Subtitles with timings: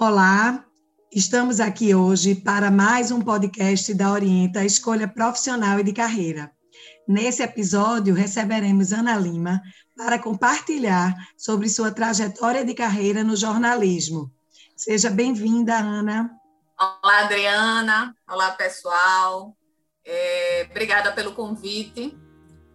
[0.00, 0.64] Olá,
[1.12, 6.52] estamos aqui hoje para mais um podcast da Orienta Escolha Profissional e de Carreira.
[7.08, 9.60] Nesse episódio, receberemos Ana Lima
[9.96, 14.30] para compartilhar sobre sua trajetória de carreira no jornalismo.
[14.76, 16.30] Seja bem-vinda, Ana.
[16.78, 18.14] Olá, Adriana.
[18.30, 19.56] Olá, pessoal.
[20.04, 22.16] É, obrigada pelo convite.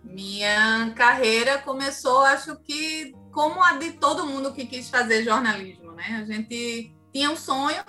[0.03, 6.21] Minha carreira começou, acho que, como a de todo mundo que quis fazer jornalismo, né?
[6.21, 7.83] A gente tinha um sonho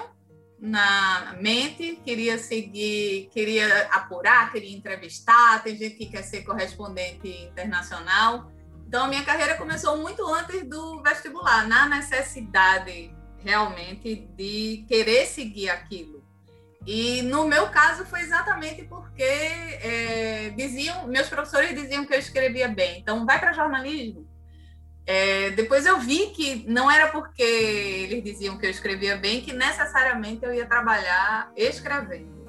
[0.61, 8.51] na mente, queria seguir, queria apurar, queria entrevistar, tem gente que quer ser correspondente internacional.
[8.87, 16.23] Então, minha carreira começou muito antes do vestibular, na necessidade realmente de querer seguir aquilo.
[16.87, 22.69] E no meu caso foi exatamente porque é, diziam, meus professores diziam que eu escrevia
[22.69, 23.01] bem.
[23.01, 24.29] Então, vai para jornalismo.
[25.07, 29.53] É, depois eu vi que não era porque eles diziam que eu escrevia bem que
[29.53, 32.45] necessariamente eu ia trabalhar escrevendo.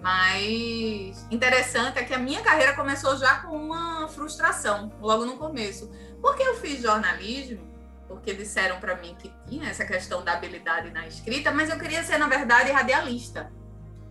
[0.00, 5.90] Mas interessante é que a minha carreira começou já com uma frustração, logo no começo.
[6.20, 7.66] Porque eu fiz jornalismo,
[8.06, 12.04] porque disseram para mim que tinha essa questão da habilidade na escrita, mas eu queria
[12.04, 13.50] ser, na verdade, radialista.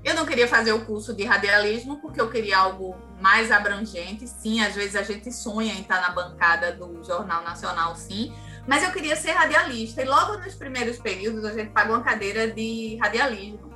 [0.05, 4.27] Eu não queria fazer o curso de radialismo porque eu queria algo mais abrangente.
[4.27, 8.31] Sim, às vezes a gente sonha em estar na bancada do Jornal Nacional, sim.
[8.67, 10.03] Mas eu queria ser radialista.
[10.03, 13.73] E logo nos primeiros períodos a gente pagou uma cadeira de radialismo.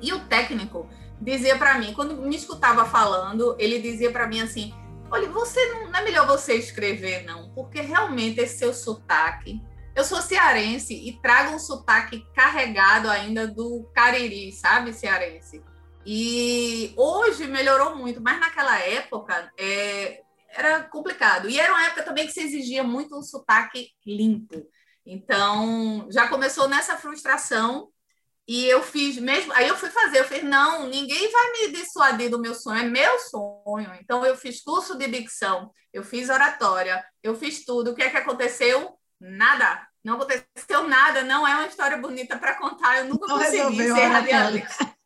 [0.00, 0.88] E o técnico
[1.20, 4.72] dizia para mim, quando me escutava falando, ele dizia para mim assim:
[5.10, 9.60] Olha, você não, não é melhor você escrever, não, porque realmente esse seu sotaque
[9.96, 15.64] eu sou cearense e trago um sotaque carregado ainda do Cariri, sabe, cearense.
[16.04, 21.48] E hoje melhorou muito, mas naquela época é, era complicado.
[21.48, 24.68] E era uma época também que se exigia muito um sotaque limpo.
[25.06, 27.88] Então, já começou nessa frustração
[28.46, 29.50] e eu fiz mesmo.
[29.54, 32.84] Aí eu fui fazer, eu fiz, não, ninguém vai me dissuadir do meu sonho, é
[32.84, 33.94] meu sonho.
[33.98, 37.92] Então, eu fiz curso de dicção, eu fiz oratória, eu fiz tudo.
[37.92, 38.94] O que é que aconteceu?
[39.20, 39.86] Nada.
[40.04, 42.98] Não aconteceu nada, não é uma história bonita para contar.
[42.98, 44.96] Eu nunca não consegui ser radialista.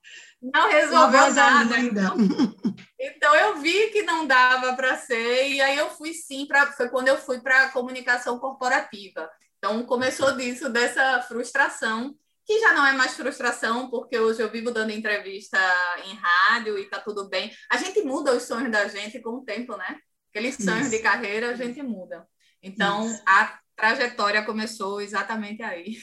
[0.43, 1.78] Não resolveu nada.
[1.78, 2.16] Então,
[2.98, 6.72] então, eu vi que não dava para ser, e aí eu fui sim para.
[6.72, 9.31] Foi quando eu fui para a comunicação corporativa.
[9.59, 12.15] Então começou disso, dessa frustração,
[12.47, 15.59] que já não é mais frustração, porque hoje eu vivo dando entrevista
[16.04, 17.53] em rádio e está tudo bem.
[17.71, 19.98] A gente muda os sonhos da gente com o tempo, né?
[20.31, 20.91] Aqueles sonhos Isso.
[20.91, 22.27] de carreira a gente muda.
[22.62, 23.22] Então, Isso.
[23.27, 25.96] a trajetória começou exatamente aí.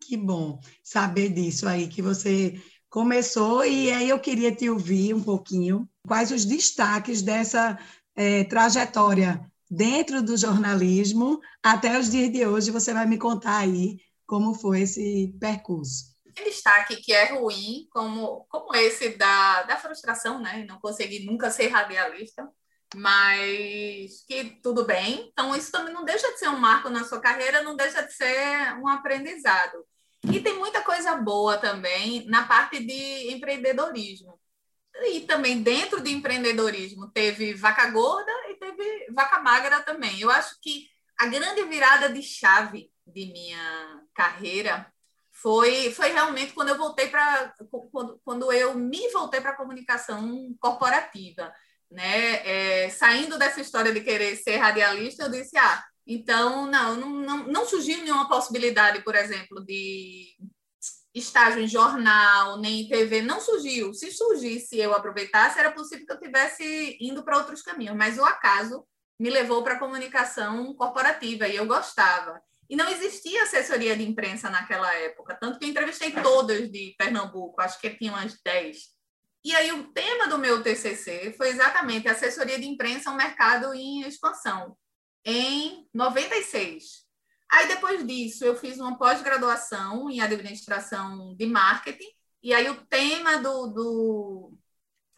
[0.00, 5.22] Que bom saber disso aí, que você começou, e aí eu queria te ouvir um
[5.22, 5.88] pouquinho.
[6.06, 7.78] Quais os destaques dessa
[8.14, 9.40] é, trajetória
[9.70, 12.70] dentro do jornalismo até os dias de hoje?
[12.70, 16.14] Você vai me contar aí como foi esse percurso.
[16.34, 20.66] Tem destaque que é ruim, como, como esse da, da frustração, né?
[20.68, 22.46] Não conseguir nunca ser radialista
[22.94, 25.28] mas que tudo bem.
[25.32, 28.12] Então, isso também não deixa de ser um marco na sua carreira, não deixa de
[28.12, 29.84] ser um aprendizado.
[30.32, 34.40] E tem muita coisa boa também na parte de empreendedorismo.
[35.06, 40.20] E também dentro de empreendedorismo teve vaca gorda e teve vaca magra também.
[40.20, 40.88] Eu acho que
[41.18, 44.90] a grande virada de chave de minha carreira
[45.32, 47.52] foi, foi realmente quando eu voltei para
[47.92, 51.52] quando, quando eu me voltei para a comunicação corporativa
[51.90, 52.84] né?
[52.84, 57.46] É, saindo dessa história de querer ser radialista, eu disse, ah, então não, não, não,
[57.46, 60.36] não surgiu nenhuma possibilidade, por exemplo, de
[61.14, 63.94] estágio em jornal, nem em TV, não surgiu.
[63.94, 68.24] Se surgisse eu aproveitasse, era possível que eu tivesse indo para outros caminhos, mas o
[68.24, 68.84] acaso
[69.18, 72.42] me levou para a comunicação corporativa e eu gostava.
[72.68, 77.60] E não existia assessoria de imprensa naquela época, tanto que eu entrevistei todas de Pernambuco,
[77.60, 78.93] acho que tinha umas 10.
[79.44, 84.00] E aí o tema do meu TCC foi exatamente assessoria de imprensa ao mercado em
[84.00, 84.74] expansão,
[85.22, 87.04] em 96.
[87.50, 92.08] Aí depois disso eu fiz uma pós-graduação em administração de marketing,
[92.42, 94.52] e aí o tema do, do,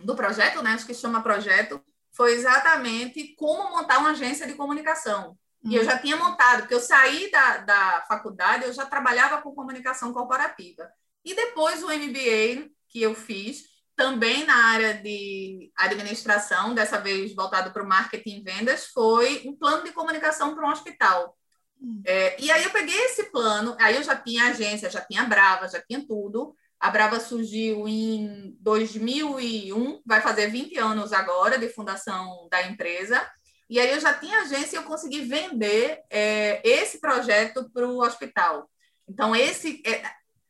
[0.01, 1.81] do projeto, né, acho que chama projeto,
[2.13, 5.39] foi exatamente como montar uma agência de comunicação.
[5.63, 5.71] Uhum.
[5.71, 5.89] E eu uhum.
[5.89, 10.91] já tinha montado, porque eu saí da, da faculdade, eu já trabalhava com comunicação corporativa.
[11.25, 17.73] E depois o MBA que eu fiz, também na área de administração, dessa vez voltado
[17.73, 21.37] para o marketing e vendas, foi um plano de comunicação para um hospital.
[21.81, 22.03] Hum.
[22.07, 25.67] É, e aí eu peguei esse plano, aí eu já tinha agência, já tinha Brava,
[25.67, 26.55] já tinha tudo.
[26.79, 33.27] A Brava surgiu em 2001, vai fazer 20 anos agora de fundação da empresa.
[33.69, 38.03] E aí eu já tinha agência e eu consegui vender é, esse projeto para o
[38.03, 38.71] hospital.
[39.09, 40.03] Então, esse, é,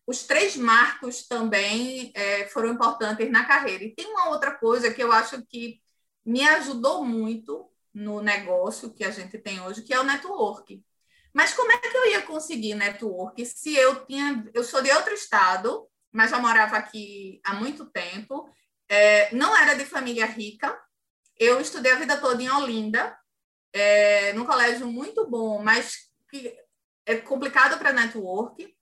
[0.07, 3.85] os três marcos também é, foram importantes na carreira.
[3.85, 5.81] E tem uma outra coisa que eu acho que
[6.25, 10.83] me ajudou muito no negócio que a gente tem hoje, que é o network.
[11.33, 15.13] Mas como é que eu ia conseguir network se eu tinha, eu sou de outro
[15.13, 18.49] estado, mas já morava aqui há muito tempo,
[18.89, 20.79] é, não era de família rica,
[21.39, 23.17] eu estudei a vida toda em Olinda,
[23.73, 26.55] é, num colégio muito bom, mas que
[27.05, 28.75] é complicado para network,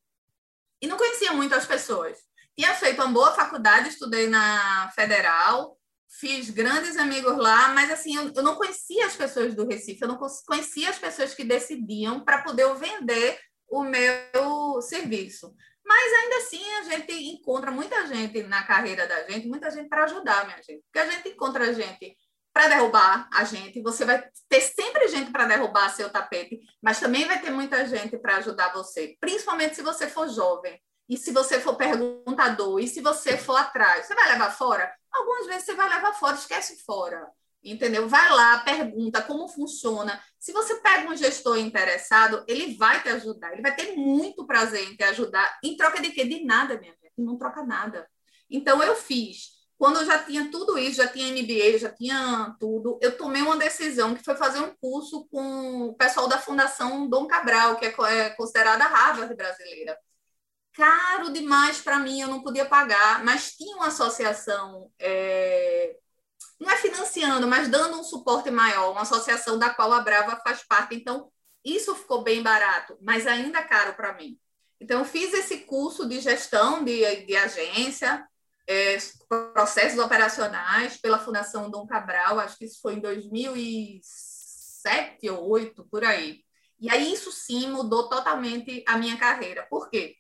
[0.85, 2.19] e não conhecia muito as pessoas.
[2.55, 5.79] Tinha feito uma boa faculdade, estudei na Federal,
[6.21, 10.19] fiz grandes amigos lá, mas assim, eu, não conhecia as pessoas do Recife, eu não
[10.47, 15.55] conhecia as pessoas que decidiam para poder vender o meu serviço.
[15.87, 20.05] Mas ainda assim a gente encontra muita gente na carreira da gente, muita gente para
[20.05, 20.83] ajudar, minha gente.
[20.83, 22.15] Porque a gente encontra gente
[22.55, 27.27] para derrubar a gente, você vai ter sempre gente para derrubar seu tapete, mas também
[27.27, 30.81] vai ter muita gente para ajudar você, principalmente se você for jovem.
[31.09, 34.91] E se você for perguntador, e se você for atrás, você vai levar fora?
[35.13, 37.27] Algumas vezes você vai levar fora, esquece fora.
[37.63, 38.09] Entendeu?
[38.09, 40.23] Vai lá, pergunta como funciona.
[40.39, 44.89] Se você pega um gestor interessado, ele vai te ajudar, ele vai ter muito prazer
[44.89, 45.59] em te ajudar.
[45.63, 46.25] Em troca de quê?
[46.25, 47.13] De nada, minha gente.
[47.19, 48.09] Não troca nada.
[48.49, 49.54] Então, eu fiz.
[49.79, 53.57] Quando eu já tinha tudo isso, já tinha MBA, já tinha tudo, eu tomei uma
[53.57, 57.95] decisão que foi fazer um curso com o pessoal da Fundação Dom Cabral, que é,
[58.09, 59.99] é considerada Harvard brasileira
[60.75, 65.97] caro demais para mim, eu não podia pagar, mas tinha uma associação, é,
[66.61, 70.63] não é financiando, mas dando um suporte maior, uma associação da qual a Brava faz
[70.65, 70.97] parte.
[70.97, 71.31] Então,
[71.65, 74.39] isso ficou bem barato, mas ainda caro para mim.
[74.81, 78.27] Então, eu fiz esse curso de gestão de, de agência,
[78.67, 78.97] é,
[79.55, 86.05] processos operacionais pela Fundação Dom Cabral, acho que isso foi em 2007 ou 2008, por
[86.05, 86.43] aí.
[86.81, 89.67] E aí, isso sim mudou totalmente a minha carreira.
[89.71, 90.17] Por quê?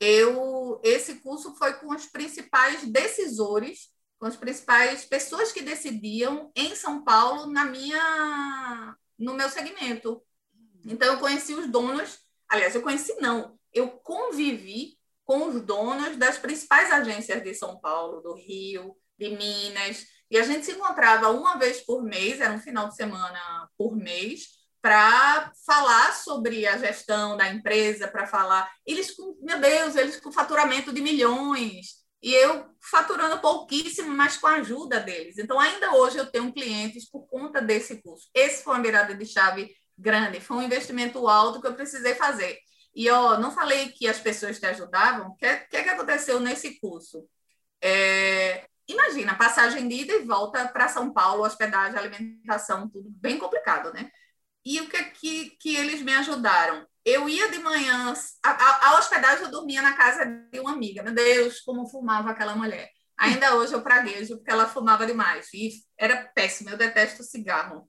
[0.00, 6.74] eu esse curso foi com os principais decisores, com as principais pessoas que decidiam em
[6.74, 10.22] São Paulo na minha no meu segmento.
[10.84, 12.18] Então eu conheci os donos,
[12.48, 18.20] aliás, eu conheci não, eu convivi com os donos das principais agências de São Paulo,
[18.20, 22.60] do Rio, de Minas, e a gente se encontrava uma vez por mês, era um
[22.60, 24.48] final de semana por mês,
[24.82, 28.70] para falar sobre a gestão da empresa, para falar.
[28.84, 34.46] Eles com, meu Deus, eles com faturamento de milhões, e eu faturando pouquíssimo, mas com
[34.46, 35.38] a ajuda deles.
[35.38, 38.28] Então, ainda hoje eu tenho clientes por conta desse curso.
[38.34, 42.58] Esse foi uma virada de chave grande, foi um investimento alto que eu precisei fazer.
[42.94, 45.28] E ó, não falei que as pessoas te ajudavam.
[45.28, 47.28] O que, é, que, é que aconteceu nesse curso?
[47.82, 53.92] É, imagina, passagem de ida e volta para São Paulo, hospedagem, alimentação, tudo bem complicado,
[53.92, 54.10] né?
[54.64, 56.86] E o que, que, que eles me ajudaram?
[57.04, 61.02] Eu ia de manhã, a, a, a, hospedagem eu dormia na casa de uma amiga.
[61.02, 62.90] Meu Deus, como fumava aquela mulher.
[63.18, 65.52] Ainda hoje eu praguejo, porque ela fumava demais.
[65.52, 67.88] E era péssimo, eu detesto cigarro.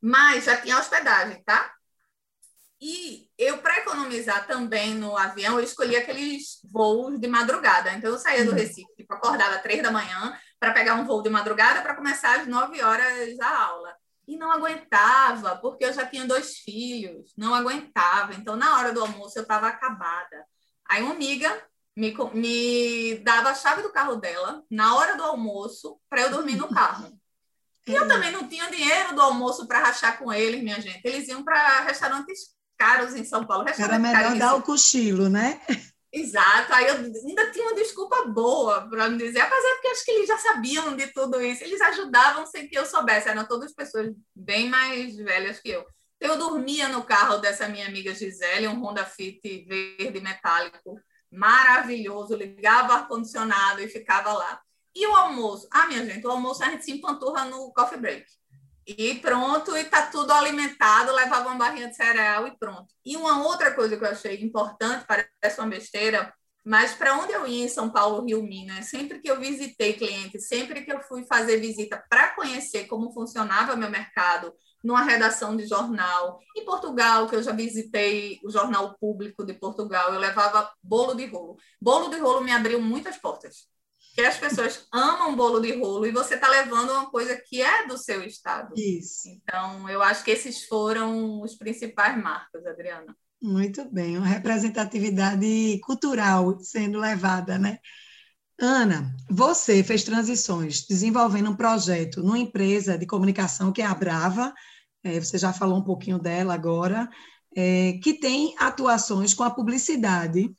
[0.00, 1.72] Mas já tinha hospedagem, tá?
[2.86, 7.90] E eu, para economizar também no avião, eu escolhi aqueles voos de madrugada.
[7.94, 8.58] Então, eu saía do uhum.
[8.58, 12.46] Recife, tipo, acordava três da manhã para pegar um voo de madrugada para começar às
[12.46, 13.96] nove horas a aula
[14.28, 18.34] e não aguentava, porque eu já tinha dois filhos, não aguentava.
[18.34, 20.44] Então, na hora do almoço, eu estava acabada.
[20.86, 21.66] Aí, uma amiga
[21.96, 26.56] me, me dava a chave do carro dela na hora do almoço para eu dormir
[26.56, 27.18] no carro.
[27.86, 31.00] E eu também não tinha dinheiro do almoço para rachar com eles, minha gente.
[31.02, 33.64] Eles iam para restaurantes caros em São Paulo.
[33.68, 35.60] Era melhor dar o cochilo, né?
[36.12, 36.72] Exato.
[36.72, 40.28] Aí eu ainda tinha uma desculpa boa para me dizer, apesar porque acho que eles
[40.28, 41.64] já sabiam de tudo isso.
[41.64, 43.28] Eles ajudavam sem que eu soubesse.
[43.28, 45.84] Eram todas pessoas bem mais velhas que eu.
[46.16, 51.00] Então, eu dormia no carro dessa minha amiga Gisele, um Honda Fit verde metálico,
[51.30, 52.36] maravilhoso.
[52.36, 54.60] Ligava ar-condicionado e ficava lá.
[54.94, 55.66] E o almoço?
[55.72, 58.24] Ah, minha gente, o almoço a gente se empanturra no coffee break.
[58.86, 62.86] E pronto, e tá tudo alimentado, levava uma barrinha de cereal e pronto.
[63.04, 67.46] E uma outra coisa que eu achei importante, parece uma besteira, mas para onde eu
[67.46, 71.24] ia em São Paulo, Rio, Minas, sempre que eu visitei clientes, sempre que eu fui
[71.26, 77.36] fazer visita para conhecer como funcionava meu mercado, numa redação de jornal, em Portugal, que
[77.36, 81.56] eu já visitei o Jornal Público de Portugal, eu levava bolo de rolo.
[81.80, 83.66] Bolo de rolo me abriu muitas portas
[84.14, 87.84] que as pessoas amam bolo de rolo e você está levando uma coisa que é
[87.84, 88.72] do seu estado.
[88.76, 89.28] Isso.
[89.28, 93.14] Então, eu acho que esses foram os principais marcos, Adriana.
[93.42, 97.78] Muito bem, uma representatividade cultural sendo levada, né?
[98.58, 104.54] Ana, você fez transições desenvolvendo um projeto numa empresa de comunicação que é a Brava,
[105.02, 107.10] é, você já falou um pouquinho dela agora,
[107.56, 110.54] é, que tem atuações com a publicidade,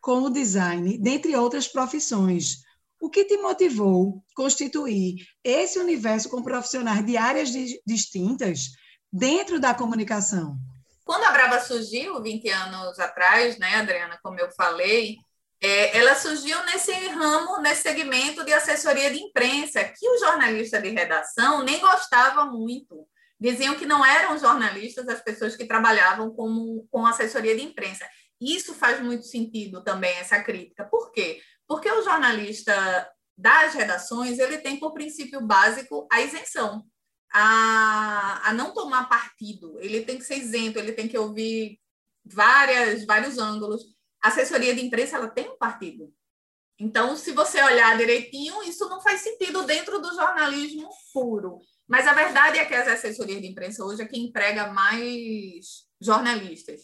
[0.00, 2.65] com o design, dentre outras profissões.
[3.00, 7.50] O que te motivou constituir esse universo com profissionais de áreas
[7.86, 8.70] distintas
[9.12, 10.56] dentro da comunicação?
[11.04, 15.16] Quando a Brava surgiu, 20 anos atrás, né, Adriana, como eu falei,
[15.60, 20.90] é, ela surgiu nesse ramo, nesse segmento de assessoria de imprensa, que o jornalista de
[20.90, 23.06] redação nem gostava muito.
[23.38, 28.06] Diziam que não eram jornalistas as pessoas que trabalhavam com assessoria de imprensa.
[28.40, 30.84] Isso faz muito sentido também, essa crítica.
[30.84, 31.40] Por quê?
[31.66, 36.84] Porque o jornalista das redações, ele tem por princípio básico a isenção,
[37.32, 39.78] a, a não tomar partido.
[39.80, 41.78] Ele tem que ser isento, ele tem que ouvir
[42.24, 43.96] várias, vários ângulos
[44.26, 46.12] a assessoria de imprensa ela tem um partido.
[46.78, 51.60] Então, se você olhar direitinho, isso não faz sentido dentro do jornalismo puro.
[51.86, 56.82] Mas a verdade é que as assessorias de imprensa hoje é quem emprega mais jornalistas.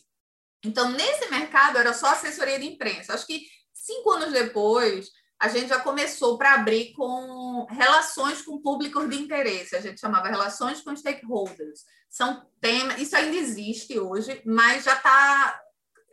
[0.64, 3.12] Então, nesse mercado, era só assessoria de imprensa.
[3.12, 3.44] Acho que
[3.82, 9.74] cinco anos depois, a gente já começou para abrir com relações com públicos de interesse.
[9.74, 11.80] A gente chamava relações com stakeholders.
[12.08, 15.60] São temas, isso ainda existe hoje, mas já está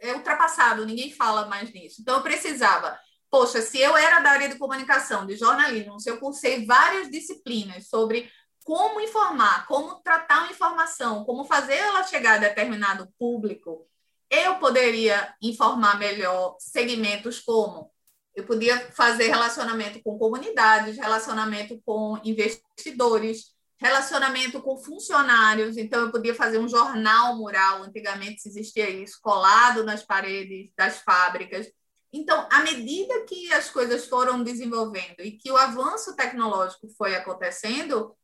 [0.01, 2.01] é ultrapassado, ninguém fala mais nisso.
[2.01, 2.97] Então, eu precisava,
[3.29, 7.87] poxa, se eu era da área de comunicação, de jornalismo, se eu cursei várias disciplinas
[7.87, 8.31] sobre
[8.63, 13.88] como informar, como tratar uma informação, como fazer ela chegar a determinado público,
[14.29, 17.91] eu poderia informar melhor segmentos como
[18.39, 26.35] eu podia fazer relacionamento com comunidades, relacionamento com investidores, relacionamento com funcionários, então eu podia
[26.35, 31.67] fazer um jornal mural, antigamente existia isso, colado nas paredes das fábricas.
[32.11, 38.15] Então, à medida que as coisas foram desenvolvendo e que o avanço tecnológico foi acontecendo,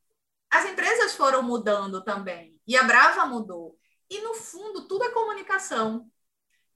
[0.50, 3.78] as empresas foram mudando também, e a Brava mudou.
[4.10, 6.08] E, no fundo, tudo é comunicação.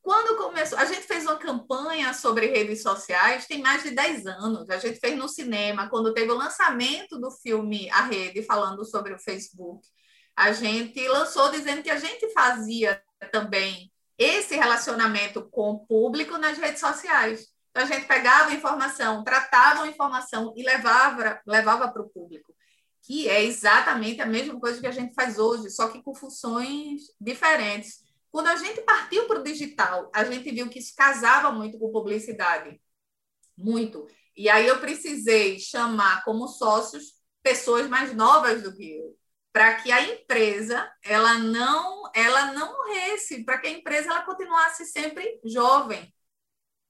[0.01, 4.69] Quando começou, a gente fez uma campanha sobre redes sociais, tem mais de 10 anos.
[4.69, 9.13] A gente fez no cinema, quando teve o lançamento do filme A Rede, falando sobre
[9.13, 9.85] o Facebook.
[10.35, 16.57] A gente lançou dizendo que a gente fazia também esse relacionamento com o público nas
[16.57, 17.47] redes sociais.
[17.69, 22.48] Então, a gente pegava informação, tratava a informação e levava para o público,
[23.09, 27.01] que é exatamente a mesma coisa que a gente faz hoje, só que com funções
[27.19, 28.03] diferentes.
[28.31, 31.91] Quando a gente partiu para o digital, a gente viu que isso casava muito com
[31.91, 32.79] publicidade.
[33.57, 34.05] Muito.
[34.37, 39.17] E aí eu precisei chamar como sócios pessoas mais novas do que eu,
[39.51, 44.85] para que a empresa ela não ela não morresse, para que a empresa ela continuasse
[44.85, 46.13] sempre jovem.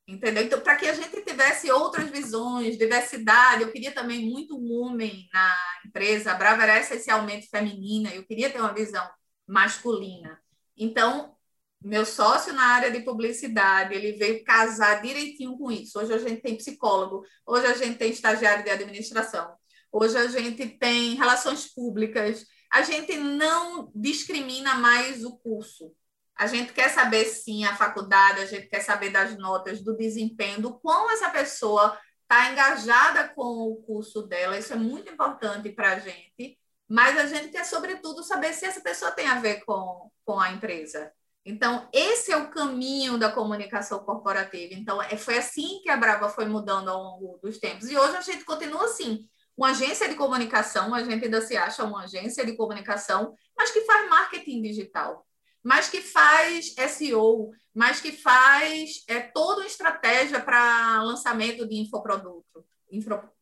[0.10, 0.44] Entendeu?
[0.44, 5.30] Então, para que a gente tivesse outras visões, diversidade, eu queria também muito um homem
[5.32, 6.32] na empresa.
[6.32, 9.08] A Brava era essencialmente feminina, eu queria ter uma visão
[9.48, 10.42] masculina.
[10.76, 11.36] Então,
[11.80, 16.00] meu sócio na área de publicidade, ele veio casar direitinho com isso.
[16.00, 19.54] Hoje a gente tem psicólogo, hoje a gente tem estagiário de administração,
[19.92, 22.48] hoje a gente tem relações públicas.
[22.72, 25.92] A gente não discrimina mais o curso.
[26.40, 30.62] A gente quer saber, sim, a faculdade, a gente quer saber das notas, do desempenho,
[30.62, 34.58] do quão essa pessoa está engajada com o curso dela.
[34.58, 38.82] Isso é muito importante para a gente mas a gente quer, sobretudo, saber se essa
[38.82, 41.14] pessoa tem a ver com, com a empresa.
[41.46, 44.74] Então, esse é o caminho da comunicação corporativa.
[44.74, 47.90] Então, é, foi assim que a Brava foi mudando ao longo dos tempos.
[47.90, 49.30] E hoje a gente continua assim.
[49.56, 53.82] Uma agência de comunicação, a gente ainda se acha uma agência de comunicação, mas que
[53.82, 55.28] faz marketing digital,
[55.64, 62.66] mas que faz SEO, mas que faz é, toda uma estratégia para lançamento de infoproduto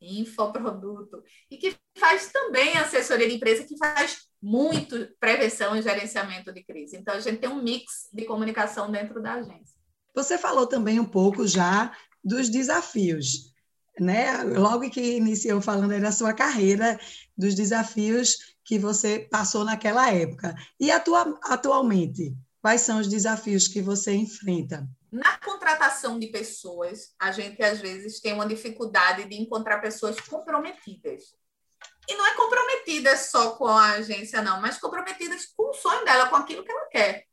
[0.01, 6.63] infoproduto, e que faz também assessoria de empresa, que faz muito prevenção e gerenciamento de
[6.63, 6.97] crise.
[6.97, 9.77] Então, a gente tem um mix de comunicação dentro da agência.
[10.13, 13.53] Você falou também um pouco já dos desafios,
[13.99, 14.43] né?
[14.43, 16.99] Logo que iniciou falando aí da sua carreira,
[17.37, 20.55] dos desafios que você passou naquela época.
[20.79, 24.87] E atua atualmente, quais são os desafios que você enfrenta?
[25.11, 31.35] Na contratação de pessoas, a gente às vezes tem uma dificuldade de encontrar pessoas comprometidas.
[32.09, 36.27] E não é comprometida só com a agência, não, mas comprometidas com o sonho dela,
[36.27, 37.25] com aquilo que ela quer.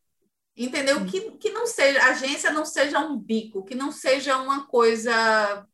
[0.57, 1.05] Entendeu?
[1.05, 5.67] Que, que não seja, a agência não seja um bico, que não seja uma coisa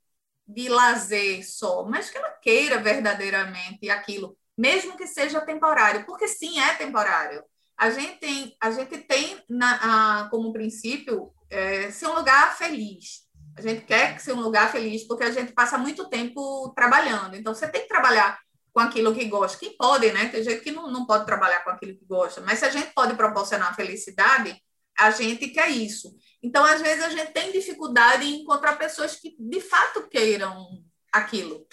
[0.52, 6.59] de lazer só, mas que ela queira verdadeiramente aquilo, mesmo que seja temporário, porque sim,
[6.61, 7.42] é temporário.
[7.76, 13.23] A gente tem, a gente tem na, a, como princípio é, ser um lugar feliz.
[13.57, 17.37] A gente quer ser um lugar feliz porque a gente passa muito tempo trabalhando.
[17.37, 18.38] Então, você tem que trabalhar
[18.73, 19.59] com aquilo que gosta.
[19.59, 20.28] Quem pode, né?
[20.28, 22.40] Tem gente que não, não pode trabalhar com aquilo que gosta.
[22.40, 24.54] Mas se a gente pode proporcionar felicidade,
[24.97, 26.14] a gente quer isso.
[26.43, 30.67] Então, às vezes, a gente tem dificuldade em encontrar pessoas que de fato queiram
[31.13, 31.67] aquilo.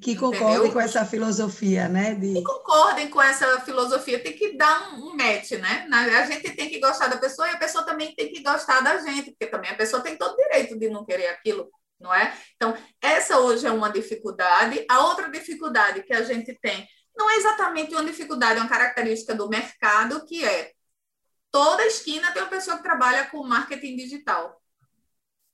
[0.00, 2.14] Que concordem com essa filosofia, né?
[2.14, 2.34] De...
[2.34, 4.22] Que concordem com essa filosofia.
[4.22, 5.88] Tem que dar um, um match, né?
[5.90, 8.98] A gente tem que gostar da pessoa e a pessoa também tem que gostar da
[8.98, 12.36] gente, porque também a pessoa tem todo o direito de não querer aquilo, não é?
[12.56, 14.84] Então, essa hoje é uma dificuldade.
[14.88, 19.34] A outra dificuldade que a gente tem não é exatamente uma dificuldade, é uma característica
[19.34, 20.72] do mercado, que é
[21.56, 24.60] toda esquina tem uma pessoa que trabalha com marketing digital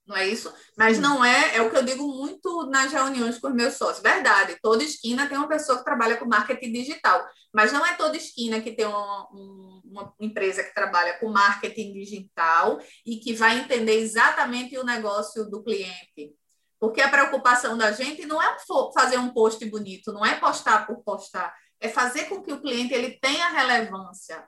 [0.07, 0.53] não é isso?
[0.77, 4.03] Mas não é, é o que eu digo muito nas reuniões com os meus sócios.
[4.03, 8.17] Verdade, toda esquina tem uma pessoa que trabalha com marketing digital, mas não é toda
[8.17, 14.01] esquina que tem uma, uma empresa que trabalha com marketing digital e que vai entender
[14.01, 16.35] exatamente o negócio do cliente.
[16.81, 18.57] Porque a preocupação da gente não é
[18.93, 22.93] fazer um post bonito, não é postar por postar, é fazer com que o cliente
[22.93, 24.45] ele tenha relevância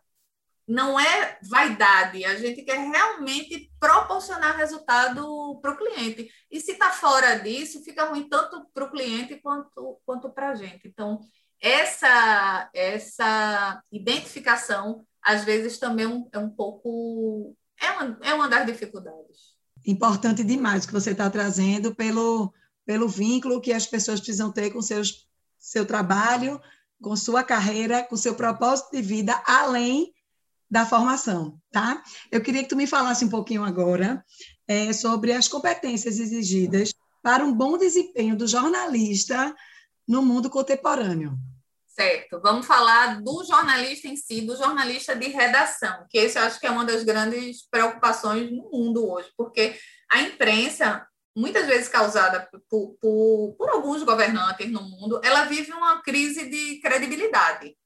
[0.67, 6.31] não é vaidade, a gente quer realmente proporcionar resultado para o cliente.
[6.51, 10.55] E se está fora disso, fica ruim tanto para o cliente quanto, quanto para a
[10.55, 10.89] gente.
[10.89, 11.21] Então,
[11.61, 17.55] essa, essa identificação, às vezes, também é um, é um pouco.
[17.79, 19.55] É uma, é uma das dificuldades.
[19.87, 22.55] Importante demais o que você está trazendo pelo,
[22.87, 25.29] pelo vínculo que as pessoas precisam ter com seus,
[25.59, 26.59] seu trabalho,
[27.03, 30.14] com sua carreira, com seu propósito de vida, além
[30.75, 32.03] da formação, tá?
[32.33, 34.25] Eu queria que tu me falasse um pouquinho agora
[34.67, 39.55] é, sobre as competências exigidas para um bom desempenho do jornalista
[40.07, 41.39] no mundo contemporâneo.
[41.87, 42.41] Certo.
[42.43, 46.67] Vamos falar do jornalista em si, do jornalista de redação, que esse eu acho que
[46.67, 49.79] é uma das grandes preocupações no mundo hoje, porque
[50.11, 56.03] a imprensa, muitas vezes causada por, por, por alguns governantes no mundo, ela vive uma
[56.03, 57.77] crise de credibilidade.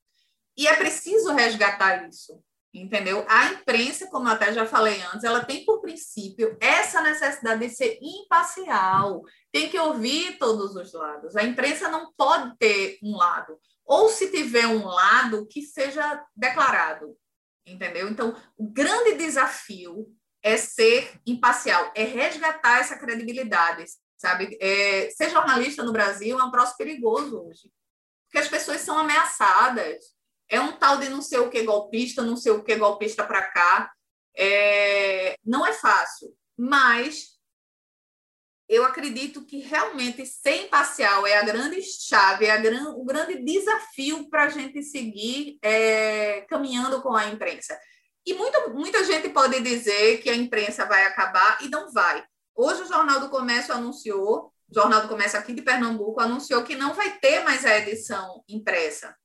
[0.56, 2.42] E é preciso resgatar isso
[2.72, 3.24] entendeu?
[3.28, 7.74] A imprensa, como eu até já falei antes, ela tem por princípio essa necessidade de
[7.74, 11.36] ser imparcial, tem que ouvir todos os lados.
[11.36, 17.16] A imprensa não pode ter um lado, ou se tiver um lado, que seja declarado,
[17.66, 18.08] entendeu?
[18.08, 20.06] Então, o grande desafio
[20.42, 23.84] é ser imparcial, é resgatar essa credibilidade,
[24.16, 24.56] sabe?
[24.60, 27.70] É, ser jornalista no Brasil é um troço perigoso hoje,
[28.26, 30.17] porque as pessoas são ameaçadas
[30.48, 33.42] é um tal de não sei o que golpista, não sei o que golpista para
[33.42, 33.92] cá.
[34.36, 37.38] É, não é fácil, mas
[38.68, 44.28] eu acredito que realmente ser imparcial é a grande chave, é gran, o grande desafio
[44.28, 47.78] para a gente seguir é, caminhando com a imprensa.
[48.26, 52.22] E muito, muita gente pode dizer que a imprensa vai acabar e não vai.
[52.54, 56.76] Hoje o Jornal do Comércio anunciou, o Jornal do Comércio aqui de Pernambuco anunciou que
[56.76, 59.16] não vai ter mais a edição impressa.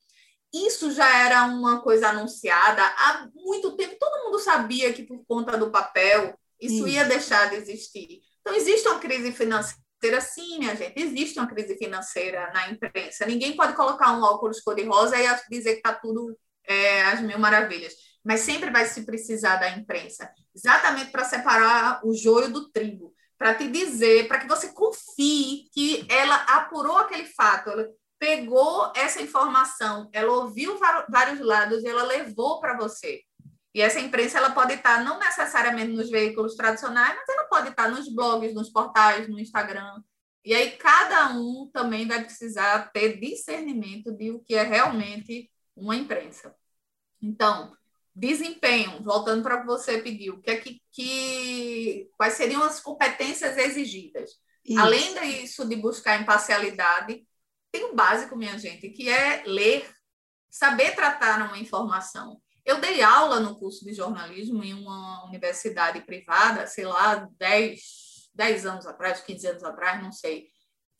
[0.53, 3.97] Isso já era uma coisa anunciada há muito tempo.
[3.99, 6.87] Todo mundo sabia que, por conta do papel, isso, isso.
[6.87, 8.21] ia deixar de existir.
[8.41, 10.93] Então, existe uma crise financeira, sim, minha gente.
[10.99, 13.25] Existe uma crise financeira na imprensa.
[13.25, 17.93] Ninguém pode colocar um óculos cor-de-rosa e dizer que está tudo é, as mil maravilhas.
[18.23, 23.13] Mas sempre vai se precisar da imprensa exatamente para separar o joio do trigo
[23.43, 27.71] para te dizer, para que você confie que ela apurou aquele fato,
[28.23, 33.21] pegou essa informação, ela ouviu vários lados e ela levou para você.
[33.73, 37.89] E essa imprensa ela pode estar não necessariamente nos veículos tradicionais, mas ela pode estar
[37.89, 40.01] nos blogs, nos portais, no Instagram.
[40.45, 45.97] E aí cada um também vai precisar ter discernimento de o que é realmente uma
[45.97, 46.55] imprensa.
[47.21, 47.75] Então,
[48.15, 53.57] desempenho, voltando para o que você pediu, que é que, que quais seriam as competências
[53.57, 54.31] exigidas?
[54.63, 54.79] Isso.
[54.79, 57.27] Além disso de buscar imparcialidade,
[57.73, 59.91] tem o básico, minha gente, que é ler,
[60.47, 62.39] saber tratar uma informação.
[62.63, 68.65] Eu dei aula no curso de jornalismo em uma universidade privada, sei lá, 10, 10
[68.67, 70.45] anos atrás, 15 anos atrás, não sei.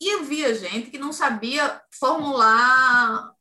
[0.00, 3.32] E eu via gente que não sabia formular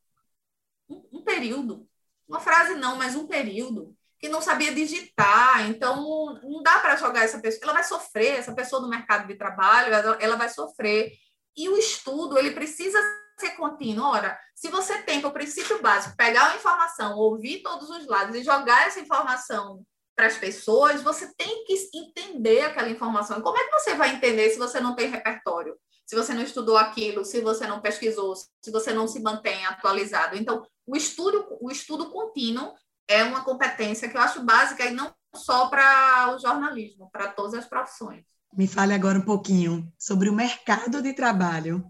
[0.88, 1.90] um, um período.
[2.28, 3.98] Uma frase não, mas um período.
[4.20, 5.68] Que não sabia digitar.
[5.68, 7.64] Então, não dá para jogar essa pessoa.
[7.64, 11.12] Ela vai sofrer, essa pessoa do mercado de trabalho, ela, ela vai sofrer.
[11.58, 13.00] E o estudo, ele precisa
[13.38, 14.06] ser contínuo.
[14.06, 18.44] Ora, se você tem o princípio básico, pegar uma informação, ouvir todos os lados e
[18.44, 19.84] jogar essa informação
[20.16, 23.42] para as pessoas, você tem que entender aquela informação.
[23.42, 25.76] Como é que você vai entender se você não tem repertório?
[26.06, 30.36] Se você não estudou aquilo, se você não pesquisou, se você não se mantém atualizado.
[30.36, 32.74] Então, o estudo, o estudo contínuo
[33.08, 37.54] é uma competência que eu acho básica e não só para o jornalismo, para todas
[37.54, 38.24] as profissões.
[38.56, 41.84] Me fale agora um pouquinho sobre o mercado de trabalho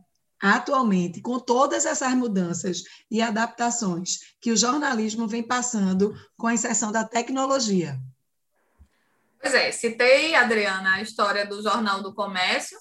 [0.44, 6.92] atualmente, com todas essas mudanças e adaptações que o jornalismo vem passando com a inserção
[6.92, 7.98] da tecnologia?
[9.42, 12.78] Pois é, citei, Adriana, a história do Jornal do Comércio,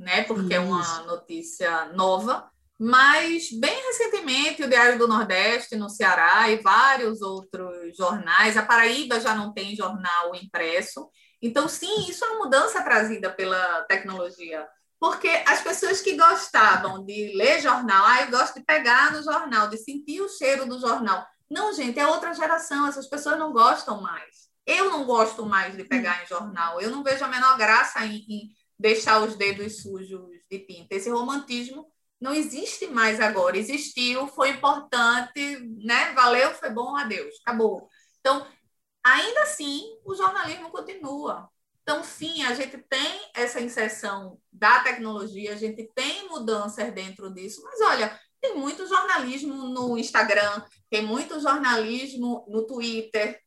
[0.00, 0.24] né?
[0.24, 0.54] Porque Isso.
[0.54, 2.50] é uma notícia nova.
[2.78, 9.20] Mas, bem recentemente, o Diário do Nordeste, no Ceará, e vários outros jornais, a Paraíba
[9.20, 11.08] já não tem jornal impresso.
[11.40, 14.66] Então, sim, isso é uma mudança trazida pela tecnologia.
[14.98, 19.68] Porque as pessoas que gostavam de ler jornal, ah, eu gosto de pegar no jornal,
[19.68, 21.26] de sentir o cheiro do jornal.
[21.50, 24.46] Não, gente, é outra geração, essas pessoas não gostam mais.
[24.66, 28.24] Eu não gosto mais de pegar em jornal, eu não vejo a menor graça em,
[28.28, 30.94] em deixar os dedos sujos de tinta.
[30.94, 31.86] Esse romantismo
[32.20, 33.56] não existe mais agora.
[33.56, 36.12] Existiu, foi importante, né?
[36.12, 37.88] Valeu, foi bom, adeus, acabou.
[38.20, 38.46] Então,
[39.04, 41.48] ainda assim, o jornalismo continua.
[41.88, 47.62] Então, sim, a gente tem essa inserção da tecnologia, a gente tem mudanças dentro disso,
[47.62, 53.40] mas olha, tem muito jornalismo no Instagram, tem muito jornalismo no Twitter.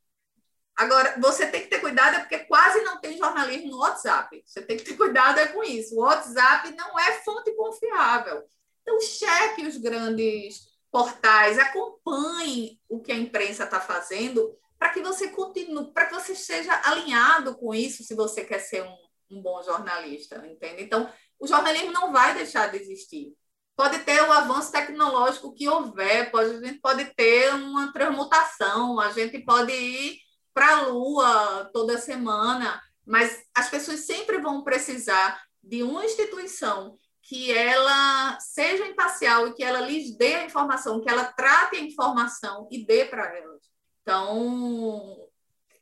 [0.74, 4.42] Agora, você tem que ter cuidado, é porque quase não tem jornalismo no WhatsApp.
[4.46, 5.96] Você tem que ter cuidado é com isso.
[5.96, 8.42] O WhatsApp não é fonte confiável.
[8.84, 15.28] Então, cheque os grandes portais, acompanhe o que a imprensa está fazendo para que você
[15.28, 18.98] continue, para que você seja alinhado com isso, se você quer ser um,
[19.30, 20.84] um bom jornalista, entende?
[20.84, 23.34] Então, o jornalismo não vai deixar de existir.
[23.76, 29.12] Pode ter o avanço tecnológico que houver, pode, a gente pode ter uma transmutação, a
[29.12, 30.18] gente pode ir
[30.54, 37.52] para a Lua toda semana, mas as pessoas sempre vão precisar de uma instituição que
[37.52, 42.68] ela seja imparcial e que ela lhes dê a informação, que ela trate a informação
[42.72, 43.69] e dê para elas.
[44.10, 45.30] Então,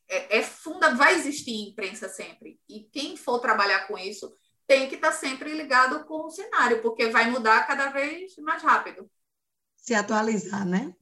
[0.09, 2.59] é, é funda, vai existir imprensa sempre.
[2.67, 4.35] E quem for trabalhar com isso
[4.67, 8.61] tem que estar tá sempre ligado com o cenário, porque vai mudar cada vez mais
[8.61, 9.09] rápido.
[9.77, 10.93] Se atualizar, né?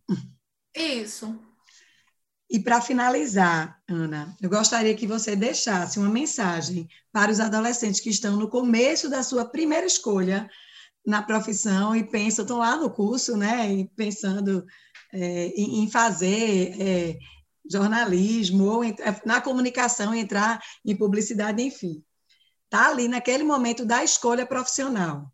[0.76, 1.36] Isso.
[2.48, 8.12] E para finalizar, Ana, eu gostaria que você deixasse uma mensagem para os adolescentes que
[8.12, 10.48] estão no começo da sua primeira escolha
[11.04, 14.64] na profissão e pensam, estão lá no curso, né, e pensando
[15.16, 17.18] é, em, em, fazer é,
[17.70, 18.94] jornalismo ou é,
[19.26, 22.04] na comunicação, entrar em publicidade, enfim.
[22.66, 25.32] Está ali naquele momento da escolha profissional.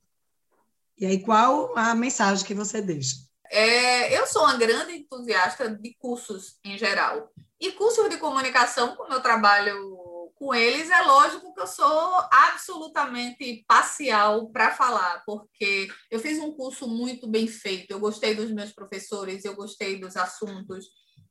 [0.98, 3.16] E aí, qual a mensagem que você deixa?
[3.50, 7.32] É, eu sou uma grande entusiasta de cursos em geral.
[7.60, 9.91] E cursos de comunicação, como eu trabalho
[10.42, 16.52] com eles, é lógico que eu sou absolutamente parcial para falar, porque eu fiz um
[16.52, 20.88] curso muito bem feito, eu gostei dos meus professores, eu gostei dos assuntos.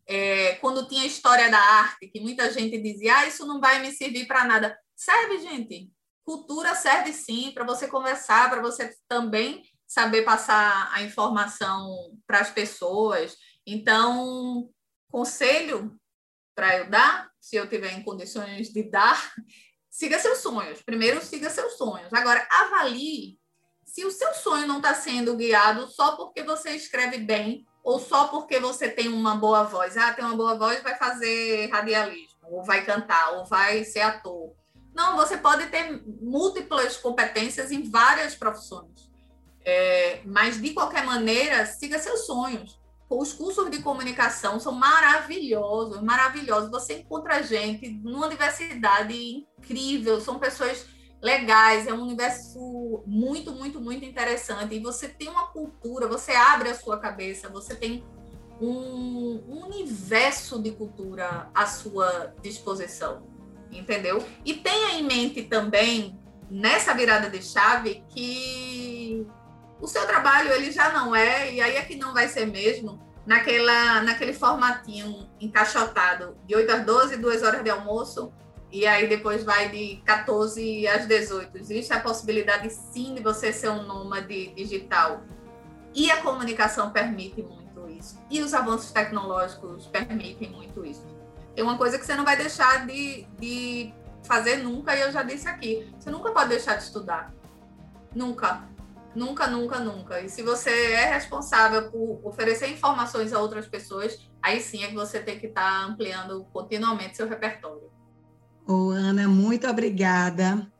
[0.06, 3.90] É, quando tinha história da arte, que muita gente dizia, ah, isso não vai me
[3.90, 4.78] servir para nada.
[4.94, 5.90] Serve, gente.
[6.24, 12.50] Cultura serve sim para você conversar, para você também saber passar a informação para as
[12.50, 13.36] pessoas.
[13.66, 14.70] Então,
[15.10, 15.98] conselho
[16.54, 19.34] para eu dar, se eu tiver em condições de dar,
[19.88, 20.82] siga seus sonhos.
[20.82, 22.12] Primeiro, siga seus sonhos.
[22.12, 23.38] Agora, avalie
[23.84, 28.28] se o seu sonho não está sendo guiado só porque você escreve bem ou só
[28.28, 29.96] porque você tem uma boa voz.
[29.96, 34.54] Ah, tem uma boa voz, vai fazer radialismo, ou vai cantar, ou vai ser ator.
[34.94, 39.10] Não, você pode ter múltiplas competências em várias profissões.
[39.64, 42.79] É, mas, de qualquer maneira, siga seus sonhos.
[43.10, 46.70] Os cursos de comunicação são maravilhosos, maravilhosos.
[46.70, 49.12] Você encontra gente numa universidade
[49.58, 50.86] incrível, são pessoas
[51.20, 54.76] legais, é um universo muito, muito, muito interessante.
[54.76, 58.04] E você tem uma cultura, você abre a sua cabeça, você tem
[58.60, 63.26] um universo de cultura à sua disposição,
[63.72, 64.24] entendeu?
[64.44, 66.16] E tenha em mente também,
[66.48, 69.26] nessa virada de chave, que
[69.80, 73.00] o seu trabalho ele já não é, e aí é que não vai ser mesmo,
[73.26, 78.32] naquela, naquele formatinho encaixotado, de 8 às 12, duas horas de almoço,
[78.72, 81.58] e aí depois vai de 14 às 18.
[81.58, 85.22] Existe a possibilidade sim de você ser um nômade digital.
[85.92, 88.18] E a comunicação permite muito isso.
[88.30, 91.04] E os avanços tecnológicos permitem muito isso.
[91.54, 95.24] Tem uma coisa que você não vai deixar de, de fazer nunca, e eu já
[95.24, 97.34] disse aqui: você nunca pode deixar de estudar.
[98.14, 98.68] Nunca.
[99.14, 100.20] Nunca, nunca, nunca.
[100.20, 104.94] E se você é responsável por oferecer informações a outras pessoas, aí sim é que
[104.94, 107.90] você tem que estar tá ampliando continuamente seu repertório.
[108.66, 110.70] Ô, Ana, muito obrigada.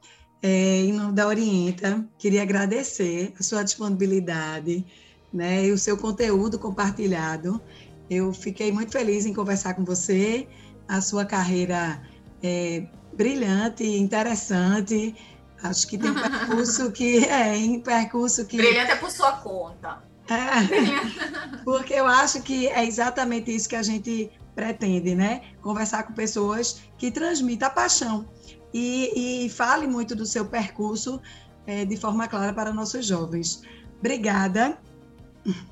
[0.42, 4.86] É, em nome da Orienta, queria agradecer a sua disponibilidade
[5.32, 7.60] né, e o seu conteúdo compartilhado.
[8.08, 10.48] Eu fiquei muito feliz em conversar com você,
[10.88, 12.02] a sua carreira
[12.42, 15.14] é brilhante, interessante,
[15.62, 18.56] Acho que tem percurso que é em percurso que.
[18.56, 20.02] Brilhante é por sua conta.
[20.28, 25.42] É, porque eu acho que é exatamente isso que a gente pretende, né?
[25.60, 28.28] Conversar com pessoas que transmitam a paixão
[28.72, 31.20] e, e fale muito do seu percurso
[31.66, 33.62] é, de forma clara para nossos jovens.
[33.98, 34.78] Obrigada.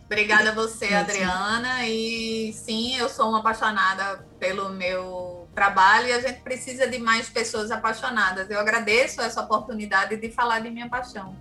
[0.05, 1.87] Obrigada a você, Adriana.
[1.87, 7.29] E sim, eu sou uma apaixonada pelo meu trabalho e a gente precisa de mais
[7.29, 8.49] pessoas apaixonadas.
[8.49, 11.35] Eu agradeço essa oportunidade de falar de minha paixão.